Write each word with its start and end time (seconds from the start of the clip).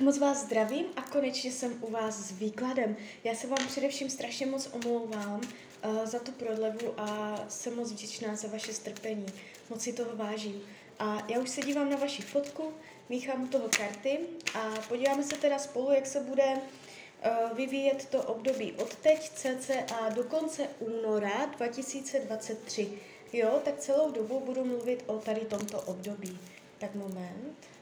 Moc 0.00 0.18
vás 0.18 0.44
zdravím 0.44 0.86
a 0.96 1.02
konečně 1.02 1.52
jsem 1.52 1.78
u 1.80 1.90
vás 1.90 2.14
s 2.14 2.32
výkladem. 2.32 2.96
Já 3.24 3.34
se 3.34 3.46
vám 3.46 3.66
především 3.66 4.10
strašně 4.10 4.46
moc 4.46 4.68
omlouvám 4.72 5.40
uh, 5.84 6.06
za 6.06 6.18
tu 6.18 6.32
prodlevu 6.32 6.94
a 7.00 7.38
jsem 7.48 7.76
moc 7.76 7.92
vděčná 7.92 8.36
za 8.36 8.48
vaše 8.48 8.72
strpení. 8.72 9.26
Moc 9.70 9.82
si 9.82 9.92
toho 9.92 10.16
vážím. 10.16 10.62
A 10.98 11.26
já 11.28 11.38
už 11.38 11.50
se 11.50 11.60
dívám 11.60 11.90
na 11.90 11.96
vaši 11.96 12.22
fotku, 12.22 12.72
míchám 13.08 13.42
u 13.42 13.46
toho 13.46 13.68
karty 13.76 14.18
a 14.54 14.74
podíváme 14.88 15.22
se 15.22 15.36
teda 15.36 15.58
spolu, 15.58 15.92
jak 15.92 16.06
se 16.06 16.20
bude 16.20 16.52
uh, 16.54 17.56
vyvíjet 17.56 18.08
to 18.10 18.22
období 18.22 18.72
od 18.72 18.94
teď 18.94 19.30
cca 19.30 20.08
do 20.14 20.24
konce 20.24 20.68
února 20.78 21.46
2023. 21.56 22.92
Jo, 23.32 23.60
tak 23.64 23.78
celou 23.78 24.10
dobu 24.10 24.40
budu 24.40 24.64
mluvit 24.64 25.04
o 25.06 25.18
tady 25.18 25.40
tomto 25.40 25.80
období. 25.80 26.38
Tak 26.78 26.94
moment. 26.94 27.79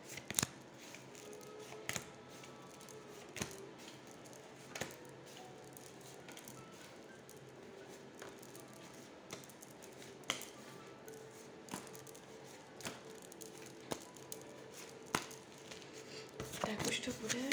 To 17.08 17.14
bude. 17.21 17.48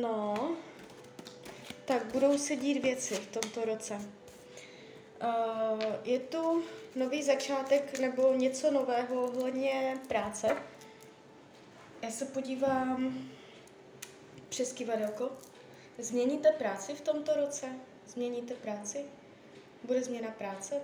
No, 0.00 0.56
tak 1.84 2.04
budou 2.04 2.38
se 2.38 2.56
dít 2.56 2.82
věci 2.82 3.14
v 3.14 3.26
tomto 3.26 3.64
roce. 3.64 3.94
Uh, 3.94 5.82
je 6.04 6.18
tu 6.18 6.64
nový 6.94 7.22
začátek 7.22 7.98
nebo 7.98 8.34
něco 8.34 8.70
nového 8.70 9.24
ohledně 9.24 9.98
práce. 10.08 10.56
Já 12.02 12.10
se 12.10 12.24
podívám 12.24 13.28
přes 14.48 14.72
kivadelko. 14.72 15.30
Změníte 15.98 16.52
práci 16.52 16.94
v 16.94 17.00
tomto 17.00 17.36
roce? 17.36 17.66
Změníte 18.06 18.54
práci? 18.54 19.04
Bude 19.84 20.02
změna 20.02 20.30
práce? 20.30 20.80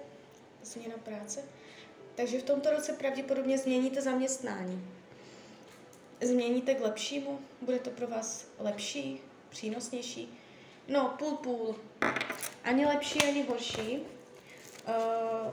Změna 0.62 0.96
práce? 1.04 1.44
Takže 2.18 2.38
v 2.38 2.42
tomto 2.42 2.70
roce 2.70 2.92
pravděpodobně 2.92 3.58
změníte 3.58 4.02
zaměstnání. 4.02 4.88
Změníte 6.20 6.74
k 6.74 6.80
lepšímu? 6.80 7.38
Bude 7.60 7.78
to 7.78 7.90
pro 7.90 8.06
vás 8.06 8.46
lepší, 8.58 9.20
přínosnější? 9.48 10.38
No, 10.88 11.14
půl 11.18 11.36
půl. 11.36 11.76
Ani 12.64 12.86
lepší, 12.86 13.22
ani 13.22 13.42
horší. 13.42 13.98
Uh, 13.98 14.94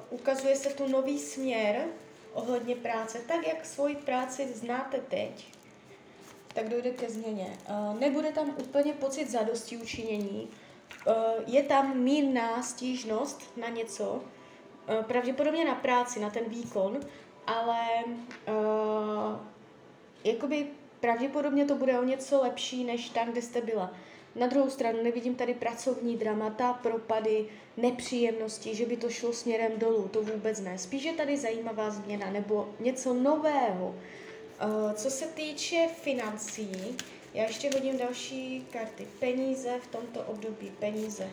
ukazuje 0.09 0.55
se 0.55 0.69
tu 0.69 0.87
nový 0.87 1.19
směr 1.19 1.85
ohledně 2.33 2.75
práce. 2.75 3.19
Tak, 3.27 3.47
jak 3.47 3.65
svoji 3.65 3.95
práci 3.95 4.53
znáte 4.53 4.97
teď, 4.97 5.47
tak 6.53 6.69
dojde 6.69 6.91
ke 6.91 7.09
změně. 7.09 7.57
Uh, 7.69 7.99
nebude 7.99 8.31
tam 8.31 8.55
úplně 8.57 8.93
pocit 8.93 9.31
zadosti 9.31 9.77
učinění. 9.77 10.49
Uh, 11.07 11.13
je 11.47 11.63
tam 11.63 11.99
mírná 11.99 12.63
stížnost 12.63 13.57
na 13.57 13.69
něco, 13.69 14.23
pravděpodobně 15.07 15.65
na 15.65 15.75
práci, 15.75 16.19
na 16.19 16.29
ten 16.29 16.43
výkon, 16.47 16.99
ale 17.47 17.79
uh, 18.05 19.39
jakoby 20.23 20.67
pravděpodobně 20.99 21.65
to 21.65 21.75
bude 21.75 21.99
o 21.99 22.03
něco 22.03 22.41
lepší, 22.41 22.83
než 22.83 23.09
tam, 23.09 23.31
kde 23.31 23.41
jste 23.41 23.61
byla. 23.61 23.93
Na 24.35 24.47
druhou 24.47 24.69
stranu 24.69 25.03
nevidím 25.03 25.35
tady 25.35 25.53
pracovní 25.53 26.17
dramata, 26.17 26.73
propady, 26.73 27.45
nepříjemnosti, 27.77 28.75
že 28.75 28.85
by 28.85 28.97
to 28.97 29.09
šlo 29.09 29.33
směrem 29.33 29.71
dolů, 29.77 30.07
to 30.07 30.21
vůbec 30.21 30.59
ne. 30.59 30.77
Spíš 30.77 31.03
je 31.03 31.13
tady 31.13 31.37
zajímavá 31.37 31.89
změna 31.89 32.31
nebo 32.31 32.69
něco 32.79 33.13
nového. 33.13 33.87
Uh, 33.87 34.93
co 34.93 35.09
se 35.09 35.25
týče 35.25 35.89
financí, 36.01 36.97
já 37.33 37.43
ještě 37.43 37.69
hodím 37.73 37.97
další 37.97 38.67
karty. 38.71 39.07
Peníze 39.19 39.79
v 39.81 39.87
tomto 39.87 40.21
období, 40.21 40.71
peníze. 40.79 41.29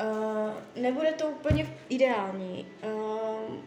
Uh, 0.00 0.82
nebude 0.82 1.12
to 1.12 1.28
úplně 1.28 1.76
ideální. 1.88 2.66
Uh, 2.84 3.00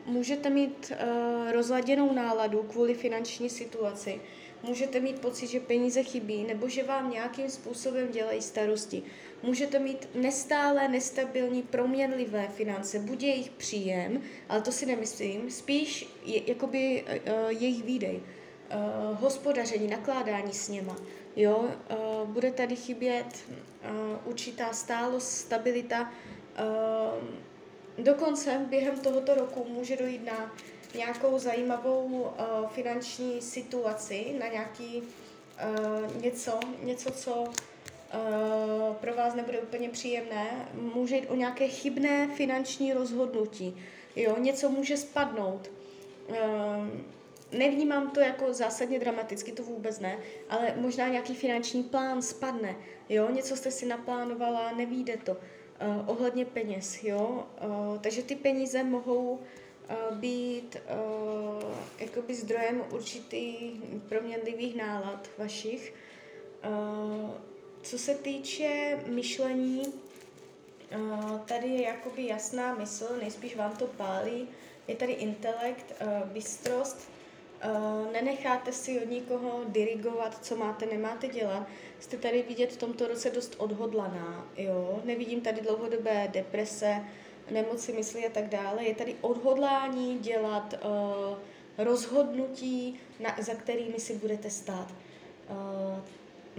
můžete 0.05 0.49
mít 0.49 0.91
uh, 0.91 1.51
rozladěnou 1.51 2.13
náladu 2.13 2.63
kvůli 2.63 2.93
finanční 2.93 3.49
situaci 3.49 4.21
můžete 4.63 4.99
mít 4.99 5.19
pocit, 5.19 5.47
že 5.47 5.59
peníze 5.59 6.03
chybí, 6.03 6.43
nebo 6.43 6.69
že 6.69 6.83
vám 6.83 7.11
nějakým 7.11 7.49
způsobem 7.49 8.11
dělají 8.11 8.41
starosti. 8.41 9.03
Můžete 9.43 9.79
mít 9.79 10.09
nestále, 10.15 10.87
nestabilní, 10.87 11.61
proměnlivé 11.61 12.47
finance, 12.47 12.99
buď 12.99 13.23
jejich 13.23 13.49
příjem, 13.49 14.21
ale 14.49 14.61
to 14.61 14.71
si 14.71 14.85
nemyslím, 14.85 15.51
spíš 15.51 16.07
je, 16.25 16.41
jakoby 16.49 17.03
uh, 17.03 17.49
jejich 17.49 17.83
výdej. 17.83 18.15
Uh, 18.15 18.38
hospodaření, 19.13 19.87
nakládání 19.87 20.53
s 20.53 20.69
něma. 20.69 20.95
Jo? 21.35 21.57
Uh, 21.57 22.29
bude 22.29 22.51
tady 22.51 22.75
chybět 22.75 23.25
uh, 23.45 24.17
určitá 24.25 24.73
stálost, 24.73 25.31
stabilita. 25.31 26.01
Uh, 26.01 27.23
dokonce 28.03 28.65
během 28.69 28.99
tohoto 28.99 29.35
roku 29.35 29.65
může 29.69 29.97
dojít 29.97 30.25
na 30.25 30.51
nějakou 30.95 31.39
zajímavou 31.39 32.05
uh, 32.05 32.67
finanční 32.67 33.41
situaci, 33.41 34.35
na 34.39 34.47
nějaký 34.47 35.01
uh, 35.01 36.21
něco, 36.21 36.59
něco, 36.83 37.11
co 37.11 37.33
uh, 37.33 38.95
pro 38.95 39.13
vás 39.15 39.35
nebude 39.35 39.59
úplně 39.59 39.89
příjemné, 39.89 40.69
může 40.73 41.15
jít 41.15 41.27
o 41.27 41.35
nějaké 41.35 41.67
chybné 41.67 42.27
finanční 42.35 42.93
rozhodnutí. 42.93 43.77
Jo, 44.15 44.35
něco 44.39 44.69
může 44.69 44.97
spadnout. 44.97 45.71
Uh, 46.29 46.35
nevnímám 47.51 48.11
to 48.11 48.19
jako 48.19 48.53
zásadně 48.53 48.99
dramaticky, 48.99 49.51
to 49.51 49.63
vůbec 49.63 49.99
ne, 49.99 50.17
ale 50.49 50.73
možná 50.75 51.07
nějaký 51.07 51.35
finanční 51.35 51.83
plán 51.83 52.21
spadne, 52.21 52.75
jo, 53.09 53.29
něco 53.31 53.55
jste 53.55 53.71
si 53.71 53.85
naplánovala, 53.85 54.71
nevíde 54.71 55.17
to, 55.17 55.31
uh, 55.31 56.09
ohledně 56.09 56.45
peněz, 56.45 57.03
jo, 57.03 57.47
uh, 57.65 57.97
takže 57.97 58.23
ty 58.23 58.35
peníze 58.35 58.83
mohou 58.83 59.39
být 60.11 60.75
uh, 60.75 61.63
jakoby 61.99 62.35
zdrojem 62.35 62.83
určitých 62.91 63.81
proměnlivých 64.09 64.75
nálad 64.75 65.29
vašich. 65.37 65.93
Uh, 66.67 67.29
co 67.81 67.97
se 67.97 68.15
týče 68.15 68.99
myšlení, 69.07 69.83
uh, 70.95 71.39
tady 71.39 71.67
je 71.67 71.83
jakoby 71.83 72.27
jasná 72.27 72.75
mysl, 72.75 73.17
nejspíš 73.21 73.55
vám 73.55 73.77
to 73.77 73.87
pálí, 73.87 74.47
je 74.87 74.95
tady 74.95 75.13
intelekt, 75.13 75.93
uh, 76.01 76.29
bystrost, 76.29 77.11
Uh, 77.65 78.13
nenecháte 78.13 78.71
si 78.71 78.99
od 78.99 79.09
nikoho 79.09 79.61
dirigovat, 79.67 80.45
co 80.45 80.55
máte, 80.55 80.85
nemáte 80.85 81.27
dělat. 81.27 81.67
Jste 81.99 82.17
tady 82.17 82.43
vidět 82.43 82.73
v 82.73 82.77
tomto 82.77 83.07
roce 83.07 83.29
dost 83.29 83.55
odhodlaná, 83.57 84.47
jo. 84.57 85.01
Nevidím 85.03 85.41
tady 85.41 85.61
dlouhodobé 85.61 86.29
deprese, 86.33 87.03
nemoci 87.51 87.93
mysli 87.93 88.25
a 88.25 88.29
tak 88.29 88.49
dále. 88.49 88.83
Je 88.83 88.95
tady 88.95 89.15
odhodlání 89.21 90.19
dělat 90.19 90.73
uh, 90.73 91.37
rozhodnutí, 91.77 92.99
na, 93.19 93.35
za 93.39 93.53
kterými 93.53 93.99
si 93.99 94.15
budete 94.15 94.49
stát. 94.49 94.87
Uh, 95.49 95.99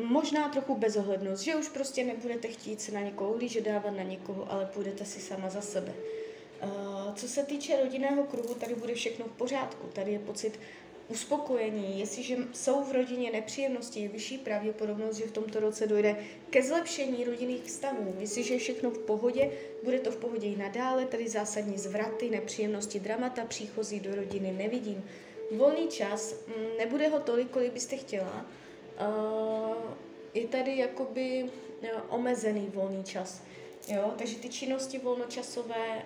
možná 0.04 0.48
trochu 0.48 0.74
bezohlednost, 0.74 1.42
že 1.42 1.56
už 1.56 1.68
prostě 1.68 2.04
nebudete 2.04 2.48
chtít 2.48 2.80
se 2.80 2.92
na 2.92 3.00
někoho 3.00 3.34
že 3.40 3.60
dávat 3.60 3.90
na 3.90 4.02
někoho, 4.02 4.52
ale 4.52 4.66
půjdete 4.66 5.04
si 5.04 5.20
sama 5.20 5.50
za 5.50 5.60
sebe. 5.60 5.92
Co 7.14 7.28
se 7.28 7.42
týče 7.42 7.82
rodinného 7.82 8.24
kruhu, 8.24 8.54
tady 8.54 8.74
bude 8.74 8.94
všechno 8.94 9.24
v 9.24 9.32
pořádku. 9.32 9.86
Tady 9.86 10.12
je 10.12 10.18
pocit 10.18 10.60
uspokojení. 11.10 12.00
Jestliže 12.00 12.36
jsou 12.52 12.84
v 12.84 12.92
rodině 12.92 13.30
nepříjemnosti, 13.30 14.00
je 14.00 14.08
vyšší 14.08 14.38
pravděpodobnost, 14.38 15.16
že 15.16 15.24
v 15.24 15.32
tomto 15.32 15.60
roce 15.60 15.86
dojde 15.86 16.16
ke 16.50 16.62
zlepšení 16.62 17.24
rodinných 17.24 17.62
vztahů. 17.62 18.14
Jestliže 18.18 18.54
je 18.54 18.60
všechno 18.60 18.90
v 18.90 18.98
pohodě, 18.98 19.50
bude 19.84 19.98
to 19.98 20.10
v 20.10 20.16
pohodě 20.16 20.46
i 20.46 20.56
nadále, 20.56 21.06
tady 21.06 21.28
zásadní 21.28 21.78
zvraty, 21.78 22.30
nepříjemnosti, 22.30 23.00
dramata, 23.00 23.44
příchozí 23.44 24.00
do 24.00 24.14
rodiny 24.14 24.52
nevidím. 24.52 25.04
Volný 25.56 25.88
čas, 25.88 26.34
mm, 26.46 26.66
nebude 26.78 27.08
ho 27.08 27.20
tolik, 27.20 27.50
kolik 27.50 27.72
byste 27.72 27.96
chtěla. 27.96 28.46
Je 30.34 30.46
tady 30.46 30.76
jakoby 30.76 31.50
e, 31.82 31.92
omezený 32.08 32.70
volný 32.74 33.04
čas. 33.04 33.42
Jo, 33.88 34.14
takže 34.18 34.36
ty 34.36 34.48
činnosti 34.48 34.98
volnočasové 34.98 36.02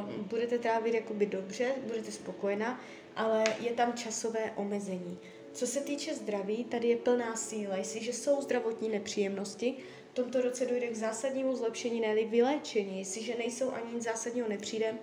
uh, 0.00 0.10
budete 0.10 0.58
trávit 0.58 0.94
jakoby 0.94 1.26
dobře, 1.26 1.72
budete 1.86 2.12
spokojená, 2.12 2.80
ale 3.16 3.44
je 3.60 3.72
tam 3.72 3.92
časové 3.92 4.52
omezení. 4.56 5.18
Co 5.52 5.66
se 5.66 5.80
týče 5.80 6.14
zdraví, 6.14 6.64
tady 6.64 6.88
je 6.88 6.96
plná 6.96 7.36
síla. 7.36 7.76
Jestliže 7.76 8.12
jsou 8.12 8.42
zdravotní 8.42 8.88
nepříjemnosti, 8.88 9.74
v 10.12 10.14
tomto 10.14 10.40
roce 10.40 10.66
dojde 10.66 10.86
k 10.86 10.96
zásadnímu 10.96 11.56
zlepšení, 11.56 12.00
ne 12.00 12.14
vyléčení. 12.14 12.98
Jestliže 12.98 13.34
nejsou 13.38 13.70
ani 13.70 13.94
nic 13.94 14.04
zásadního 14.04 14.48
nepřijde, 14.48 14.94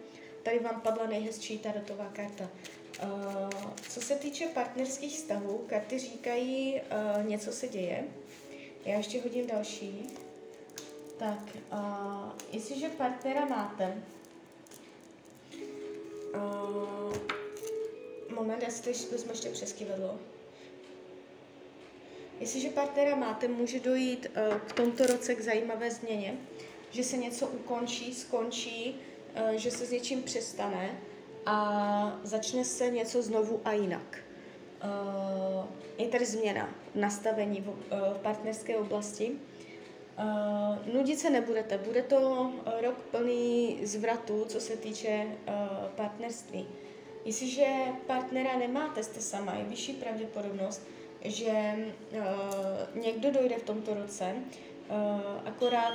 tady 0.44 0.60
vám 0.60 0.82
padla 0.82 1.08
nejhezčí 1.08 1.60
tarotová 1.60 2.12
karta. 2.14 2.50
Uh, 3.04 3.50
co 3.90 4.02
se 4.02 4.16
týče 4.16 4.48
partnerských 4.48 5.14
vztahů, 5.14 5.64
karty 5.68 6.00
říkají, 6.00 6.82
uh, 7.20 7.26
něco 7.26 7.52
se 7.52 7.68
děje. 7.68 8.04
Já 8.86 8.98
ještě 8.98 9.22
hodím 9.22 9.48
další. 9.48 10.08
Tak, 11.22 11.58
uh, 11.74 12.32
jestliže 12.52 12.90
partnera 12.90 13.46
máte, 13.46 14.04
uh, 16.36 17.14
moment, 18.36 18.64
já 18.64 18.70
si 18.70 18.84
to 18.84 19.12
vezmu 19.12 19.32
ještě 19.32 19.50
přes 19.50 19.74
kivadlo. 19.74 20.20
Jestliže 22.40 22.70
partnera 22.70 23.16
máte, 23.16 23.48
může 23.48 23.80
dojít 23.80 24.28
uh, 24.28 24.58
k 24.58 24.74
tomto 24.74 25.06
roce 25.06 25.36
k 25.36 25.42
zajímavé 25.42 25.92
změně, 25.92 26.38
že 26.92 27.04
se 27.04 27.18
něco 27.18 27.48
ukončí, 27.48 28.14
skončí, 28.14 28.96
uh, 29.42 29.52
že 29.52 29.72
se 29.72 29.86
s 29.86 29.92
něčím 29.92 30.24
přestane 30.24 31.00
a 31.46 32.20
začne 32.24 32.66
se 32.66 32.90
něco 32.90 33.22
znovu 33.22 33.62
a 33.66 33.72
jinak. 33.72 34.20
Uh, 34.84 35.66
je 35.98 36.08
tady 36.08 36.26
změna 36.26 36.70
nastavení 36.96 37.62
v, 37.62 37.68
uh, 37.68 37.76
v 38.14 38.20
partnerské 38.22 38.78
oblasti. 38.78 39.40
Uh, 40.20 40.94
nudit 40.94 41.20
se 41.20 41.30
nebudete, 41.30 41.78
bude 41.78 42.02
to 42.02 42.52
rok 42.82 42.96
plný 43.12 43.80
zvratu, 43.84 44.46
co 44.46 44.60
se 44.60 44.78
týče 44.78 45.26
uh, 45.26 45.54
partnerství. 45.96 46.68
Jestliže 47.26 47.66
partnera 48.08 48.58
nemáte, 48.58 49.04
jste 49.04 49.22
sama, 49.22 49.54
je 49.54 49.64
vyšší 49.64 49.94
pravděpodobnost, 49.94 50.88
že 51.22 51.76
uh, 52.14 53.04
někdo 53.04 53.32
dojde 53.32 53.58
v 53.58 53.64
tomto 53.64 53.94
roce, 53.94 54.36
uh, 54.36 54.98
akorát 55.46 55.94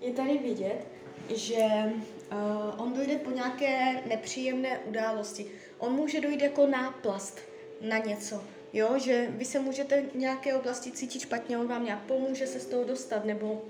je 0.00 0.12
tady 0.12 0.38
vidět, 0.38 0.86
že 1.34 1.92
uh, 2.32 2.82
on 2.82 2.92
dojde 2.92 3.18
po 3.18 3.30
nějaké 3.30 4.02
nepříjemné 4.08 4.78
události. 4.78 5.46
On 5.78 5.92
může 5.92 6.20
dojít 6.20 6.42
jako 6.42 6.66
náplast 6.66 7.40
na 7.80 7.98
něco. 7.98 8.42
Jo, 8.72 8.98
že 8.98 9.26
vy 9.30 9.44
se 9.44 9.58
můžete 9.58 10.02
v 10.02 10.14
nějaké 10.14 10.54
oblasti 10.54 10.92
cítit 10.92 11.20
špatně, 11.20 11.58
on 11.58 11.68
vám 11.68 11.84
nějak 11.84 12.02
pomůže 12.02 12.46
se 12.46 12.60
z 12.60 12.66
toho 12.66 12.84
dostat, 12.84 13.24
nebo 13.24 13.62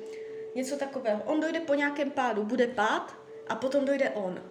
něco 0.54 0.76
takového. 0.76 1.22
On 1.26 1.40
dojde 1.40 1.60
po 1.60 1.74
nějakém 1.74 2.10
pádu, 2.10 2.44
bude 2.44 2.66
pád 2.66 3.16
a 3.48 3.54
potom 3.54 3.84
dojde 3.84 4.10
on. 4.10 4.42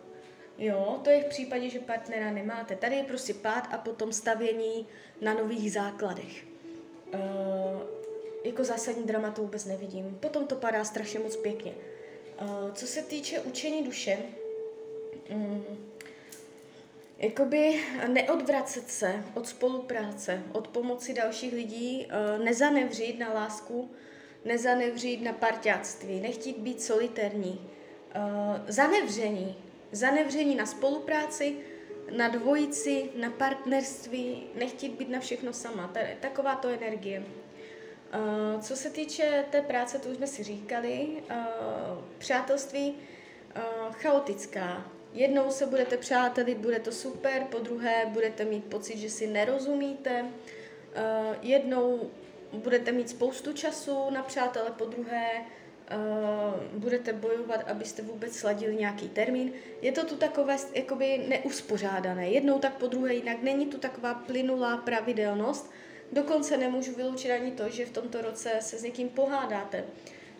Jo, 0.58 1.00
to 1.04 1.10
je 1.10 1.24
v 1.24 1.26
případě, 1.26 1.70
že 1.70 1.80
partnera 1.80 2.32
nemáte. 2.32 2.76
Tady 2.76 2.96
je 2.96 3.04
prostě 3.04 3.34
pád 3.34 3.68
a 3.74 3.78
potom 3.78 4.14
stavění 4.14 4.88
na 5.22 5.34
nových 5.34 5.72
základech. 5.72 6.46
Uh, 7.14 7.20
jako 8.44 8.64
zásadní 8.64 9.04
drama 9.04 9.32
to 9.32 9.42
vůbec 9.42 9.66
nevidím. 9.66 10.18
Potom 10.20 10.48
to 10.48 10.56
padá 10.56 10.84
strašně 10.84 11.20
moc 11.20 11.36
pěkně. 11.36 11.74
Uh, 12.42 12.72
co 12.74 12.88
se 12.88 13.02
týče 13.02 13.40
učení 13.40 13.84
duše, 13.84 14.18
um, 15.30 15.91
jakoby 17.22 17.84
neodvracet 18.08 18.90
se 18.90 19.24
od 19.34 19.48
spolupráce, 19.48 20.44
od 20.52 20.68
pomoci 20.68 21.14
dalších 21.14 21.54
lidí, 21.54 22.08
uh, 22.08 22.44
nezanevřít 22.46 23.20
na 23.20 23.34
lásku, 23.34 23.92
nezanevřít 24.46 25.22
na 25.22 25.34
parťáctví, 25.34 26.20
nechtít 26.20 26.58
být 26.58 26.82
solitérní, 26.82 27.70
uh, 28.16 28.22
zanevření, 28.68 29.56
zanevření 29.92 30.56
na 30.56 30.66
spolupráci, 30.66 31.56
na 32.18 32.28
dvojici, 32.28 33.10
na 33.16 33.30
partnerství, 33.30 34.44
nechtít 34.56 34.90
být 34.90 35.10
na 35.10 35.20
všechno 35.20 35.54
sama. 35.54 35.94
Taková 36.20 36.56
to 36.56 36.68
energie. 36.68 37.20
Uh, 37.24 38.62
co 38.62 38.76
se 38.76 38.90
týče 38.90 39.46
té 39.50 39.62
práce, 39.62 40.00
to 40.00 40.10
už 40.10 40.18
jsme 40.18 40.28
si 40.28 40.44
říkali, 40.44 41.24
přátelství 42.18 42.96
chaotická. 43.92 44.92
Jednou 45.14 45.52
se 45.52 45.66
budete 45.66 45.98
přátelit, 45.98 46.58
bude 46.58 46.80
to 46.80 46.92
super, 46.92 47.44
po 47.52 47.60
druhé 47.60 48.06
budete 48.06 48.46
mít 48.46 48.66
pocit, 48.66 48.98
že 48.98 49.10
si 49.10 49.28
nerozumíte, 49.28 50.22
uh, 50.22 51.36
jednou 51.42 52.10
budete 52.54 52.92
mít 52.92 53.10
spoustu 53.10 53.54
času 53.54 54.10
na 54.10 54.24
přátele, 54.24 54.72
po 54.78 54.86
druhé 54.86 55.28
uh, 55.36 56.80
budete 56.80 57.14
bojovat, 57.14 57.70
abyste 57.70 58.02
vůbec 58.02 58.36
sladili 58.36 58.76
nějaký 58.76 59.10
termín. 59.10 59.52
Je 59.82 59.92
to 59.92 60.06
tu 60.06 60.16
takové 60.16 60.58
jakoby 60.74 61.18
neuspořádané. 61.28 62.30
Jednou 62.30 62.60
tak 62.60 62.74
po 62.78 62.88
druhé, 62.88 63.14
jinak 63.14 63.44
není 63.44 63.66
tu 63.66 63.78
taková 63.78 64.14
plynulá 64.14 64.78
pravidelnost. 64.78 65.72
Dokonce 66.12 66.58
nemůžu 66.58 66.96
vyloučit 66.96 67.32
ani 67.32 67.52
to, 67.52 67.70
že 67.70 67.86
v 67.86 67.92
tomto 67.92 68.22
roce 68.22 68.52
se 68.60 68.78
s 68.78 68.84
někým 68.84 69.10
pohádáte. 69.10 69.84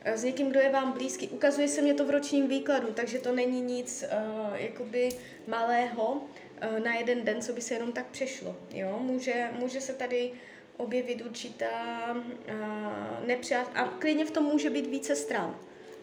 S 0.06 0.24
někým, 0.24 0.50
kdo 0.50 0.60
je 0.60 0.70
vám 0.70 0.92
blízký. 0.92 1.28
Ukazuje 1.28 1.68
se 1.68 1.82
mě 1.82 1.94
to 1.94 2.06
v 2.06 2.10
ročním 2.10 2.48
výkladu, 2.48 2.88
takže 2.94 3.20
to 3.20 3.36
není 3.36 3.62
nic 3.62 4.04
uh, 4.04 4.56
jakoby 4.56 5.10
malého 5.48 6.14
uh, 6.14 6.80
na 6.80 6.96
jeden 6.96 7.24
den, 7.24 7.42
co 7.42 7.54
by 7.54 7.62
se 7.62 7.74
jenom 7.74 7.92
tak 7.92 8.08
přešlo. 8.08 8.56
Jo? 8.74 9.00
Může, 9.02 9.50
může 9.60 9.82
se 9.82 9.94
tady 9.94 10.32
objevit 10.78 11.22
určitá 11.22 12.08
uh, 12.14 13.28
nepřát... 13.28 13.72
A 13.76 13.88
klidně 13.88 14.26
v 14.26 14.32
tom 14.32 14.44
může 14.44 14.70
být 14.70 14.88
více 14.88 15.16
stran. 15.16 15.60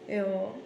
Jo. 0.08 0.56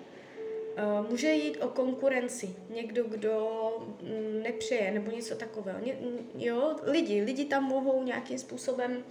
Uh, 1.01 1.11
může 1.11 1.33
jít 1.33 1.57
o 1.57 1.69
konkurenci. 1.69 2.57
Někdo, 2.71 3.05
kdo 3.05 3.59
mm, 4.03 4.43
nepřeje, 4.43 4.91
nebo 4.91 5.11
něco 5.11 5.35
takového. 5.35 5.79
Ně, 5.81 5.97
jo, 6.39 6.77
lidi. 6.83 7.23
Lidi 7.23 7.45
tam 7.45 7.65
mohou 7.65 8.03
nějakým 8.03 8.39
způsobem 8.39 9.05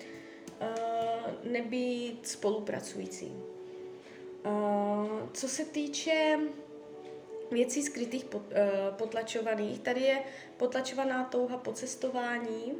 uh, 0.62 1.52
nebýt 1.52 2.28
spolupracující. 2.28 3.34
Uh, 4.46 5.30
co 5.34 5.48
se 5.48 5.66
týče 5.66 6.40
věcí 7.52 7.84
skrytých 7.84 8.26
uh, 8.36 8.42
potlačovaných, 8.98 9.80
tady 9.80 10.02
je 10.02 10.24
potlačovaná 10.58 11.24
touha 11.24 11.58
po 11.58 11.74
cestování, 11.74 12.76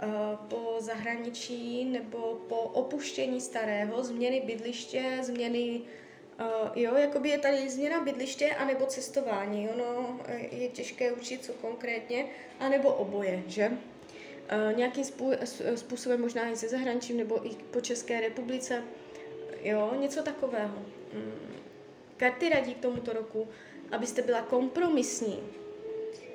Eh, 0.00 0.36
po 0.48 0.76
zahraničí 0.78 1.84
nebo 1.84 2.40
po 2.48 2.56
opuštění 2.56 3.40
starého, 3.40 4.04
změny 4.04 4.42
bydliště, 4.46 5.18
změny, 5.22 5.80
jo, 6.74 6.96
jakoby 6.96 7.28
je 7.28 7.38
tady 7.38 7.70
změna 7.70 8.04
bydliště 8.04 8.50
anebo 8.50 8.86
cestování, 8.86 9.68
ono 9.68 10.20
eh, 10.24 10.56
je 10.56 10.68
těžké 10.68 11.12
určit, 11.12 11.44
co 11.44 11.52
konkrétně, 11.52 12.26
anebo 12.60 12.92
oboje, 12.92 13.42
že? 13.46 13.72
Nějakým 14.74 15.04
způsobem 15.74 16.20
možná 16.20 16.50
i 16.50 16.56
se 16.56 16.68
zahraničím 16.68 17.16
nebo 17.16 17.46
i 17.46 17.50
po 17.70 17.80
České 17.80 18.20
republice, 18.20 18.82
jo, 19.62 19.94
něco 20.00 20.22
takového. 20.22 20.78
Mm. 21.12 21.48
Karty 22.16 22.48
radí 22.48 22.74
k 22.74 22.82
tomuto 22.82 23.12
roku, 23.12 23.48
abyste 23.92 24.22
byla 24.22 24.40
kompromisní, 24.40 25.42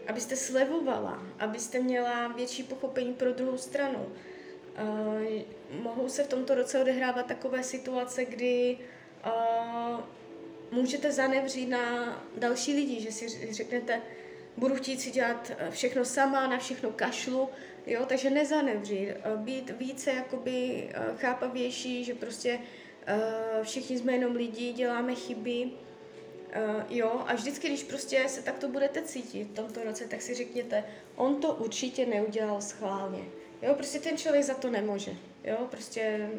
abyste 0.07 0.35
slevovala, 0.35 1.23
abyste 1.39 1.79
měla 1.79 2.27
větší 2.27 2.63
pochopení 2.63 3.13
pro 3.13 3.33
druhou 3.33 3.57
stranu. 3.57 3.99
Uh, 3.99 5.81
mohou 5.81 6.09
se 6.09 6.23
v 6.23 6.27
tomto 6.27 6.55
roce 6.55 6.81
odehrávat 6.81 7.25
takové 7.25 7.63
situace, 7.63 8.25
kdy 8.25 8.77
uh, 9.25 9.99
můžete 10.71 11.11
zanevřít 11.11 11.69
na 11.69 12.23
další 12.37 12.75
lidi, 12.75 13.01
že 13.01 13.11
si 13.11 13.53
řeknete, 13.53 14.01
budu 14.57 14.75
chtít 14.75 15.01
si 15.01 15.11
dělat 15.11 15.51
eh, 15.57 15.71
všechno 15.71 16.05
sama, 16.05 16.47
na 16.47 16.57
všechno 16.57 16.91
kašlu, 16.91 17.49
jo, 17.85 18.05
takže 18.05 18.29
nezanevřít, 18.29 19.09
být 19.35 19.69
více 19.69 20.11
jakoby 20.11 20.89
chápavější, 21.17 22.03
že 22.03 22.15
prostě 22.15 22.53
uh, 22.53 22.82
všichni 23.63 23.97
jsme 23.97 24.13
jenom 24.13 24.35
lidi, 24.35 24.73
děláme 24.73 25.15
chyby, 25.15 25.71
Uh, 26.75 26.83
jo, 26.89 27.21
a 27.27 27.33
vždycky, 27.33 27.67
když 27.67 27.83
prostě 27.83 28.25
se 28.27 28.41
takto 28.41 28.67
budete 28.67 29.01
cítit 29.01 29.43
v 29.43 29.55
tomto 29.55 29.83
roce, 29.83 30.07
tak 30.07 30.21
si 30.21 30.33
řekněte, 30.33 30.83
on 31.15 31.41
to 31.41 31.53
určitě 31.53 32.05
neudělal 32.05 32.61
schválně. 32.61 33.23
Jo, 33.61 33.73
prostě 33.73 33.99
ten 33.99 34.17
člověk 34.17 34.43
za 34.43 34.53
to 34.53 34.69
nemůže. 34.69 35.11
Jo, 35.43 35.57
prostě 35.71 36.29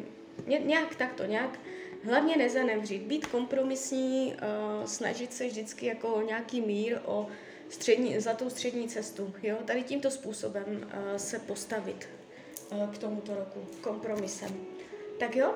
ně, 0.47 0.59
nějak 0.59 0.95
takto, 0.95 1.25
nějak 1.25 1.59
hlavně 2.03 2.37
nezanevřít, 2.37 3.01
být 3.01 3.27
kompromisní, 3.27 4.33
uh, 4.33 4.85
snažit 4.85 5.33
se 5.33 5.47
vždycky 5.47 5.85
jako 5.85 6.21
nějaký 6.27 6.61
mír 6.61 6.99
o 7.05 7.27
střední, 7.69 8.19
zlatou 8.19 8.49
střední 8.49 8.87
cestu. 8.87 9.33
Jo, 9.43 9.57
tady 9.65 9.83
tímto 9.83 10.11
způsobem 10.11 10.91
se 11.17 11.39
postavit 11.39 12.09
k 12.93 12.97
tomuto 12.97 13.35
roku 13.35 13.67
kompromisem. 13.81 14.65
Tak 15.19 15.35
jo, 15.35 15.55